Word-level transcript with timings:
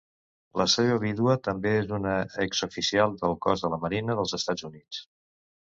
La 0.59 0.65
seva 0.75 0.95
vídua 1.03 1.35
també 1.49 1.73
és 1.81 1.93
una 1.99 2.15
exoficial 2.47 3.13
del 3.23 3.39
cos 3.47 3.67
de 3.67 3.73
la 3.75 3.81
Marina 3.85 4.21
dels 4.23 4.35
Estats 4.43 4.71
Units. 4.73 5.05